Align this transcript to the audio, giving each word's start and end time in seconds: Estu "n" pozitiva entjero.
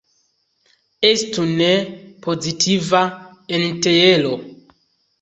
Estu 1.09 1.43
"n" 1.57 1.59
pozitiva 2.23 3.01
entjero. 3.57 4.33